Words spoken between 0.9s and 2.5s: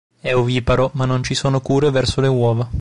ma non ci sono cure verso le